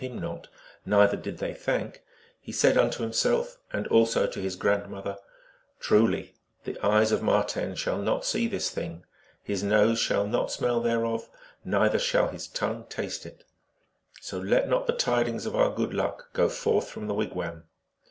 [0.01, 0.47] 141 him not,
[0.83, 2.01] neither did they thank,
[2.39, 5.15] he said unto himself, and also to his grandmother,"
[5.79, 9.05] Truly, the eyes of Mar ten shall not see this thing,
[9.43, 11.29] his nose shall not smell thereof,
[11.63, 13.43] neither shall his tongue taste it;
[14.19, 17.65] so let not the tidings of our good luck go forth from the wigwam."